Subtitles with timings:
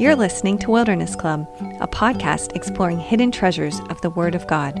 [0.00, 1.48] You're listening to Wilderness Club,
[1.80, 4.78] a podcast exploring hidden treasures of the Word of God.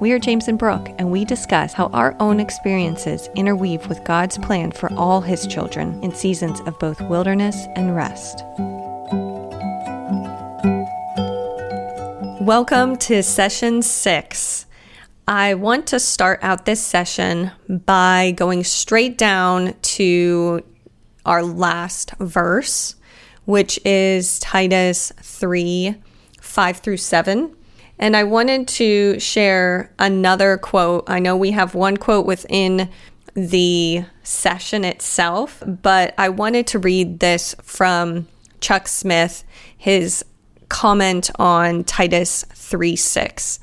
[0.00, 4.38] We are James and Brooke, and we discuss how our own experiences interweave with God's
[4.38, 8.42] plan for all His children in seasons of both wilderness and rest.
[12.40, 14.64] Welcome to session six.
[15.28, 20.64] I want to start out this session by going straight down to
[21.26, 22.94] our last verse,
[23.44, 25.94] which is Titus 3
[26.40, 27.54] 5 through 7.
[27.98, 31.04] And I wanted to share another quote.
[31.06, 32.88] I know we have one quote within
[33.34, 38.26] the session itself, but I wanted to read this from
[38.60, 39.44] Chuck Smith,
[39.76, 40.24] his
[40.68, 43.60] comment on Titus 3 6.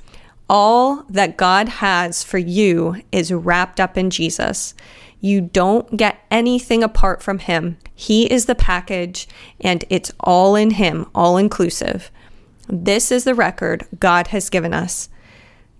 [0.49, 4.73] All that God has for you is wrapped up in Jesus.
[5.19, 7.77] You don't get anything apart from Him.
[7.95, 9.27] He is the package,
[9.59, 12.11] and it's all in Him, all inclusive.
[12.67, 15.09] This is the record God has given us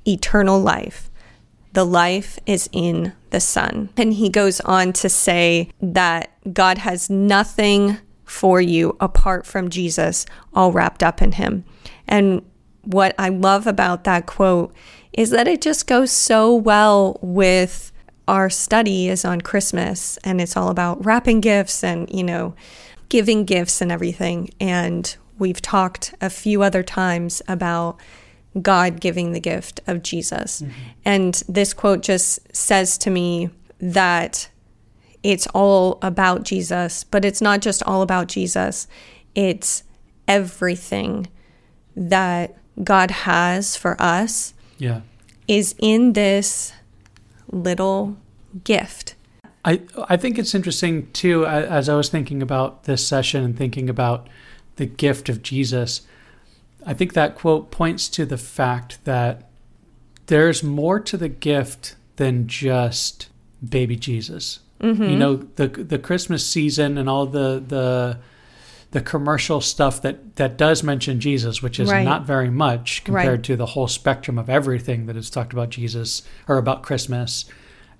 [0.08, 1.09] eternal life.
[1.73, 3.89] The life is in the Son.
[3.98, 10.26] And he goes on to say that God has nothing for you apart from Jesus,
[10.54, 11.64] all wrapped up in Him.
[12.08, 12.44] And
[12.83, 14.73] what I love about that quote
[15.14, 17.92] is that it just goes so well with
[18.28, 22.53] our study is on Christmas and it's all about wrapping gifts and, you know,
[23.09, 24.50] giving gifts and everything.
[24.59, 27.98] And we've talked a few other times about
[28.61, 30.61] God giving the gift of Jesus.
[30.61, 30.72] Mm-hmm.
[31.05, 34.50] And this quote just says to me that
[35.23, 38.88] it's all about Jesus, but it's not just all about Jesus,
[39.36, 39.83] it's
[40.28, 41.28] everything
[41.95, 44.53] that God has for us.
[44.78, 45.02] Yeah.
[45.48, 46.73] Is in this
[47.52, 48.17] little
[48.64, 49.16] gift.
[49.66, 53.89] I I think it's interesting too as I was thinking about this session and thinking
[53.89, 54.28] about
[54.78, 56.02] the gift of Jesus.
[56.86, 59.49] I think that quote points to the fact that
[60.27, 63.30] there's more to the gift than just
[63.67, 64.60] baby Jesus.
[64.80, 65.04] Mm-hmm.
[65.04, 68.20] You know, the the Christmas season and all the the
[68.92, 72.03] the commercial stuff that that does mention Jesus, which is right.
[72.03, 73.43] not very much compared right.
[73.43, 77.45] to the whole spectrum of everything that is talked about Jesus or about Christmas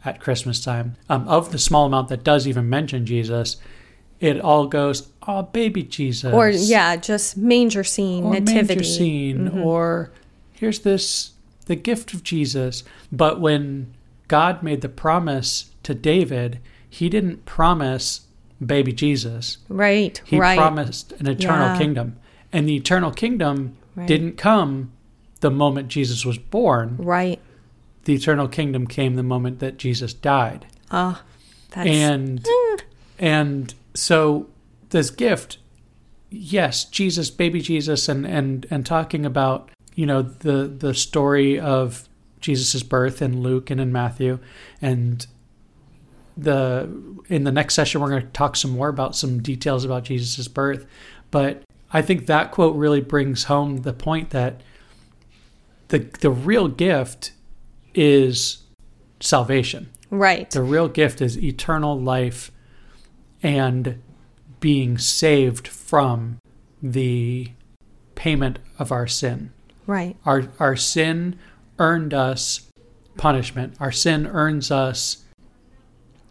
[0.06, 0.96] at Christmas time.
[1.10, 3.58] Um, of the small amount that does even mention Jesus,
[4.20, 9.38] it all goes, "Oh, baby Jesus," or yeah, just manger scene, or nativity manger scene,
[9.50, 9.62] mm-hmm.
[9.62, 10.12] or
[10.54, 11.32] here's this
[11.66, 12.84] the gift of Jesus.
[13.12, 13.94] But when
[14.30, 16.60] God made the promise to David,
[16.90, 18.27] He didn't promise
[18.66, 19.58] baby Jesus.
[19.70, 20.22] Right.
[20.26, 20.58] He right.
[20.58, 21.78] promised an eternal yeah.
[21.78, 22.18] kingdom,
[22.52, 24.08] and the eternal kingdom right.
[24.08, 24.92] didn't come
[25.40, 26.98] the moment Jesus was born.
[26.98, 27.40] Right
[28.08, 30.66] the eternal kingdom came the moment that Jesus died.
[30.90, 31.24] Ah,
[31.72, 31.90] that's...
[31.90, 32.82] and mm.
[33.20, 34.48] and so
[34.90, 35.58] this gift,
[36.30, 42.08] yes, Jesus, baby Jesus, and and and talking about you know the the story of
[42.40, 44.40] Jesus' birth in Luke and in Matthew,
[44.82, 45.28] and
[46.38, 46.90] the
[47.28, 50.48] in the next session we're going to talk some more about some details about Jesus'
[50.48, 50.86] birth,
[51.32, 54.62] but I think that quote really brings home the point that
[55.88, 57.32] the the real gift
[57.94, 58.64] is
[59.20, 59.90] salvation.
[60.10, 60.50] Right.
[60.50, 62.52] The real gift is eternal life
[63.44, 64.02] and
[64.60, 66.40] being saved from
[66.82, 67.52] the
[68.16, 69.52] payment of our sin.
[69.86, 70.16] Right.
[70.26, 71.38] Our our sin
[71.80, 72.70] earned us
[73.18, 73.76] punishment.
[73.80, 75.24] Our sin earns us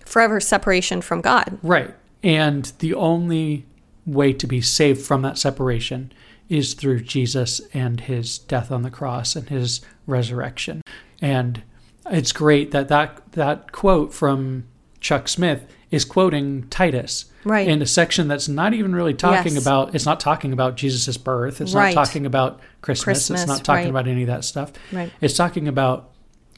[0.06, 1.58] forever separation from God.
[1.62, 1.94] Right.
[2.22, 3.66] And the only
[4.06, 6.12] way to be saved from that separation
[6.48, 10.82] is through Jesus and his death on the cross and his resurrection.
[11.20, 11.62] And
[12.10, 14.64] it's great that that, that quote from
[15.00, 17.26] Chuck Smith is quoting Titus.
[17.44, 17.68] Right.
[17.68, 19.62] In a section that's not even really talking yes.
[19.62, 21.60] about, it's not talking about Jesus' birth.
[21.60, 21.94] It's right.
[21.94, 23.28] not talking about Christmas.
[23.28, 23.90] Christmas it's not talking right.
[23.90, 24.72] about any of that stuff.
[24.92, 25.12] Right.
[25.20, 26.10] It's talking about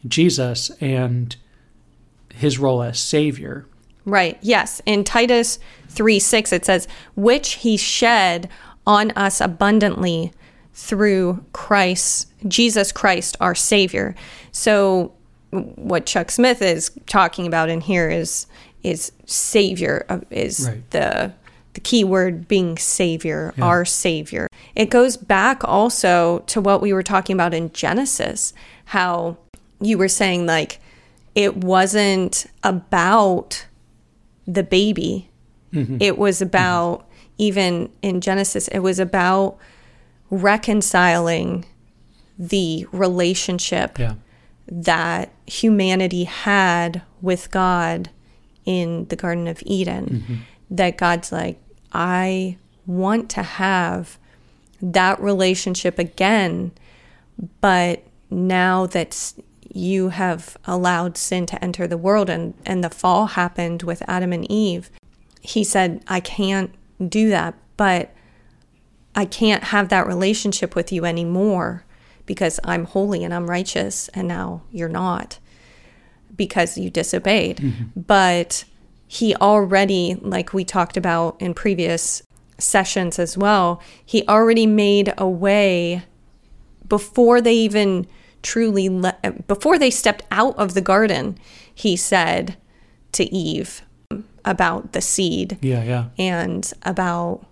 [0.06, 1.36] Jesus and
[2.38, 3.66] his role as Savior.
[4.04, 4.38] Right.
[4.40, 4.80] Yes.
[4.86, 8.48] In Titus 3 6, it says, which he shed
[8.86, 10.32] on us abundantly
[10.72, 14.14] through Christ, Jesus Christ, our Savior.
[14.52, 15.12] So,
[15.50, 18.46] what Chuck Smith is talking about in here is
[18.82, 20.90] is Savior, is right.
[20.90, 21.32] the
[21.74, 23.64] the key word being Savior, yeah.
[23.64, 24.48] our Savior.
[24.74, 28.52] It goes back also to what we were talking about in Genesis,
[28.86, 29.36] how
[29.80, 30.80] you were saying like
[31.34, 33.66] it wasn't about
[34.46, 35.30] the baby.
[35.72, 35.98] Mm-hmm.
[36.00, 37.12] It was about mm-hmm.
[37.38, 39.58] even in Genesis, it was about
[40.30, 41.64] reconciling
[42.38, 44.14] the relationship yeah.
[44.66, 48.10] that humanity had with God
[48.64, 50.06] in the Garden of Eden.
[50.06, 50.34] Mm-hmm.
[50.70, 51.60] That God's like,
[51.92, 54.18] I want to have
[54.80, 56.72] that relationship again,
[57.60, 59.32] but now that
[59.70, 64.32] you have allowed sin to enter the world and, and the fall happened with Adam
[64.32, 64.90] and Eve,
[65.40, 66.70] he said, I can't
[67.06, 68.12] do that, but
[69.14, 71.84] I can't have that relationship with you anymore
[72.26, 75.38] because I'm holy and I'm righteous, and now you're not
[76.36, 77.56] because you disobeyed.
[77.56, 78.00] Mm-hmm.
[78.00, 78.64] But
[79.06, 82.22] he already, like we talked about in previous
[82.58, 86.02] sessions as well, he already made a way
[86.86, 88.06] before they even
[88.42, 91.38] truly le- before they stepped out of the garden
[91.74, 92.56] he said
[93.12, 93.82] to eve
[94.44, 97.44] about the seed yeah yeah and about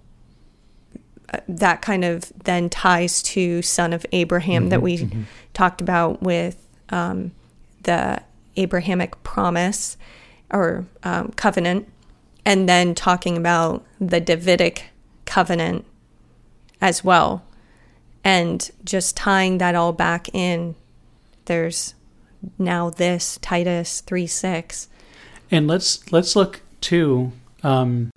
[1.32, 5.22] uh, that kind of then ties to son of abraham mm-hmm, that we mm-hmm.
[5.52, 7.32] talked about with um,
[7.82, 8.22] the
[8.56, 9.96] abrahamic promise
[10.50, 11.88] or um, covenant
[12.44, 14.84] and then talking about the davidic
[15.24, 15.84] covenant
[16.80, 17.45] as well
[18.26, 20.74] and just tying that all back in
[21.44, 21.94] there's
[22.58, 24.88] now this titus 3 6
[25.52, 27.30] and let's let's look to
[27.62, 28.10] um,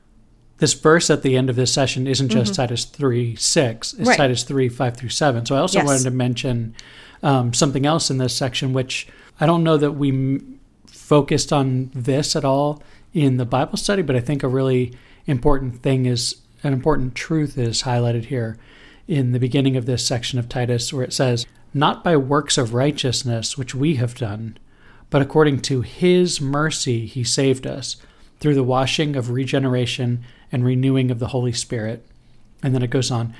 [0.57, 2.61] this verse at the end of this session isn't just mm-hmm.
[2.63, 4.17] titus 3 6 it's right.
[4.17, 5.85] titus 3 5 through 7 so i also yes.
[5.85, 6.75] wanted to mention
[7.21, 9.07] um, something else in this section which
[9.39, 12.81] i don't know that we m- focused on this at all
[13.13, 14.91] in the bible study but i think a really
[15.27, 18.57] important thing is an important truth is highlighted here
[19.09, 22.75] in the beginning of this section of Titus, where it says, Not by works of
[22.75, 24.55] righteousness which we have done,
[25.09, 27.97] but according to his mercy he saved us,
[28.39, 32.05] through the washing of regeneration and renewing of the Holy Spirit.
[32.61, 33.33] And then it goes on.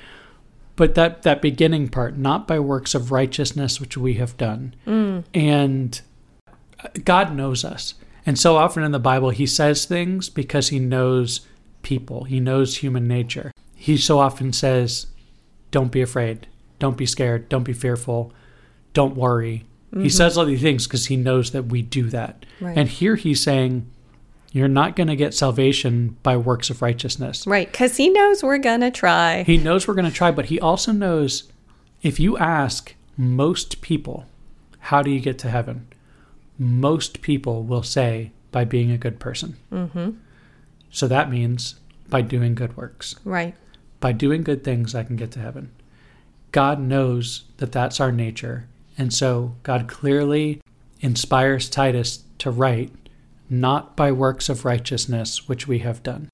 [0.74, 4.74] But that, that beginning part, not by works of righteousness which we have done.
[4.86, 5.24] Mm.
[5.32, 6.00] And
[7.04, 7.94] God knows us.
[8.26, 11.42] And so often in the Bible, he says things because he knows
[11.82, 13.52] people, he knows human nature.
[13.76, 15.06] He so often says,
[15.70, 16.46] don't be afraid.
[16.78, 17.48] Don't be scared.
[17.48, 18.32] Don't be fearful.
[18.92, 19.66] Don't worry.
[19.92, 20.02] Mm-hmm.
[20.02, 22.46] He says all these things because he knows that we do that.
[22.60, 22.76] Right.
[22.76, 23.90] And here he's saying,
[24.52, 27.46] you're not going to get salvation by works of righteousness.
[27.46, 27.70] Right.
[27.70, 29.44] Because he knows we're going to try.
[29.44, 31.44] He knows we're going to try, but he also knows
[32.02, 34.26] if you ask most people,
[34.78, 35.86] how do you get to heaven?
[36.58, 39.56] Most people will say, by being a good person.
[39.72, 40.10] Mm-hmm.
[40.90, 41.76] So that means
[42.08, 43.14] by doing good works.
[43.24, 43.54] Right
[44.00, 45.70] by doing good things, I can get to heaven.
[46.52, 48.66] God knows that that's our nature.
[48.98, 50.60] And so God clearly
[51.00, 52.90] inspires Titus to write,
[53.48, 56.28] not by works of righteousness which we have done.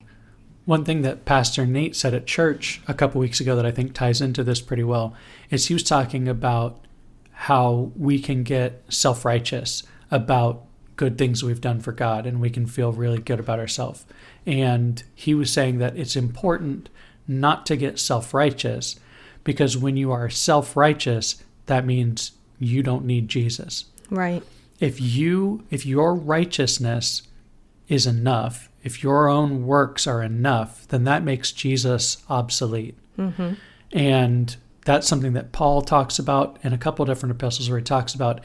[0.64, 3.92] One thing that Pastor Nate said at church a couple weeks ago that I think
[3.92, 5.14] ties into this pretty well
[5.50, 6.84] is he was talking about
[7.30, 10.64] how we can get self righteous about
[10.96, 14.04] good things we've done for God and we can feel really good about ourselves.
[14.44, 16.88] And he was saying that it's important
[17.28, 18.98] not to get self righteous,
[19.44, 23.86] because when you are self righteous, that means you don't need Jesus.
[24.10, 24.42] Right.
[24.80, 27.22] If you if your righteousness
[27.88, 32.96] is enough, if your own works are enough, then that makes Jesus obsolete.
[33.18, 33.54] Mm-hmm.
[33.92, 38.14] And that's something that Paul talks about in a couple different epistles where he talks
[38.14, 38.40] about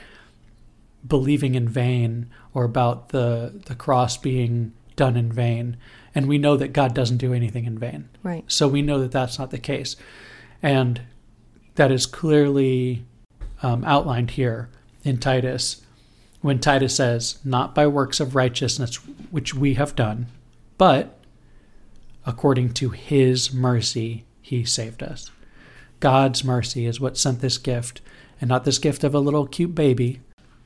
[1.08, 5.78] believing in vain or about the the cross being done in vain
[6.14, 8.10] and we know that God doesn't do anything in vain.
[8.22, 8.44] Right.
[8.48, 9.96] So we know that that's not the case,
[10.62, 11.02] and
[11.76, 13.04] that is clearly
[13.64, 14.70] um, outlined here
[15.04, 15.82] in Titus
[16.42, 18.98] when Titus says, "Not by works of righteousness
[19.32, 20.28] which we have done,
[20.78, 21.18] but
[22.26, 25.32] according to His mercy He saved us."
[26.00, 28.02] God's mercy is what sent this gift,
[28.40, 30.20] and not this gift of a little cute baby,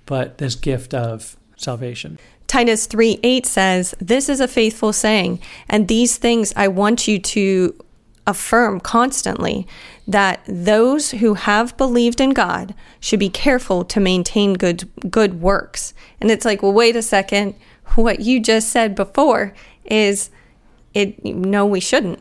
[0.05, 2.17] but this gift of salvation.
[2.47, 7.19] Titus 3 8 says, This is a faithful saying, and these things I want you
[7.19, 7.75] to
[8.27, 9.67] affirm constantly
[10.07, 15.93] that those who have believed in God should be careful to maintain good good works.
[16.21, 17.55] And it's like, well, wait a second.
[17.95, 19.53] What you just said before
[19.85, 20.29] is
[20.93, 22.19] it no, we shouldn't.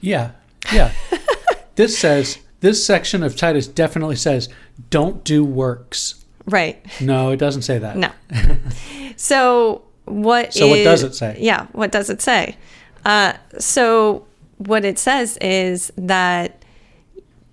[0.00, 0.32] Yeah.
[0.72, 0.92] Yeah.
[1.76, 4.48] this says this section of Titus definitely says
[4.90, 6.24] don't do works.
[6.46, 6.84] Right.
[7.00, 7.96] No, it doesn't say that.
[7.96, 8.10] No.
[9.16, 10.54] so what?
[10.54, 11.38] So is, what does it say?
[11.40, 12.56] Yeah, what does it say?
[13.04, 14.26] Uh, so
[14.58, 16.64] what it says is that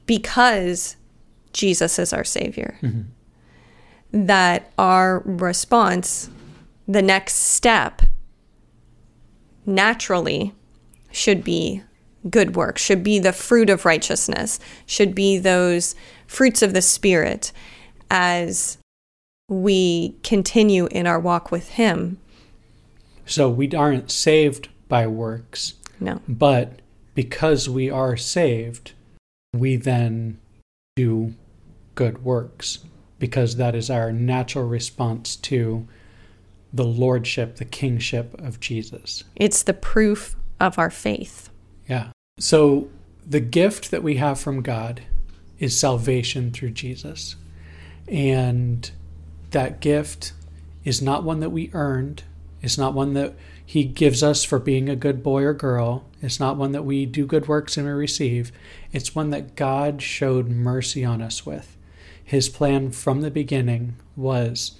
[0.05, 0.95] because
[1.53, 3.01] Jesus is our Savior, mm-hmm.
[4.25, 6.29] that our response,
[6.87, 8.03] the next step,
[9.65, 10.53] naturally
[11.11, 11.83] should be
[12.29, 15.95] good work, should be the fruit of righteousness, should be those
[16.27, 17.51] fruits of the Spirit
[18.09, 18.77] as
[19.47, 22.17] we continue in our walk with Him.
[23.25, 25.75] So we aren't saved by works.
[25.99, 26.21] No.
[26.27, 26.79] But
[27.15, 28.93] because we are saved,
[29.53, 30.39] we then
[30.95, 31.33] do
[31.95, 32.79] good works
[33.19, 35.87] because that is our natural response to
[36.73, 39.23] the lordship, the kingship of Jesus.
[39.35, 41.49] It's the proof of our faith.
[41.87, 42.09] Yeah.
[42.39, 42.89] So
[43.25, 45.03] the gift that we have from God
[45.59, 47.35] is salvation through Jesus.
[48.07, 48.89] And
[49.53, 50.33] that gift
[50.83, 52.23] is not one that we earned.
[52.61, 53.33] It's not one that
[53.65, 56.05] He gives us for being a good boy or girl.
[56.21, 58.51] It's not one that we do good works and we receive.
[58.91, 61.77] It's one that God showed mercy on us with.
[62.23, 64.79] His plan from the beginning was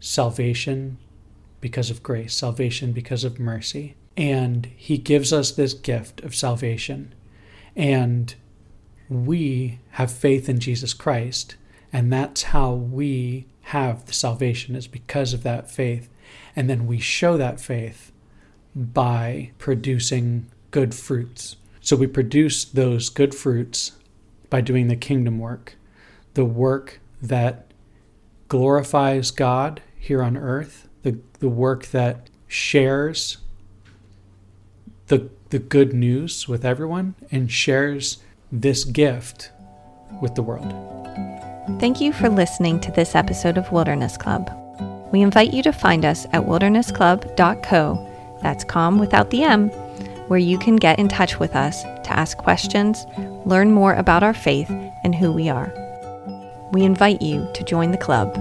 [0.00, 0.98] salvation
[1.60, 3.94] because of grace, salvation because of mercy.
[4.16, 7.14] And He gives us this gift of salvation.
[7.76, 8.34] And
[9.08, 11.56] we have faith in Jesus Christ.
[11.92, 16.08] And that's how we have the salvation, is because of that faith.
[16.56, 18.12] And then we show that faith
[18.74, 21.56] by producing good fruits.
[21.80, 23.92] So we produce those good fruits
[24.48, 25.76] by doing the kingdom work,
[26.32, 27.66] the work that
[28.48, 33.36] glorifies God here on earth, the, the work that shares
[35.08, 38.18] the, the good news with everyone and shares
[38.50, 39.50] this gift
[40.22, 40.72] with the world.
[41.76, 44.50] Thank you for listening to this episode of Wilderness Club.
[45.12, 48.08] We invite you to find us at wildernessclub.co,
[48.40, 49.68] that's com without the M,
[50.28, 53.06] where you can get in touch with us to ask questions,
[53.44, 54.70] learn more about our faith,
[55.04, 55.72] and who we are.
[56.72, 58.34] We invite you to join the club.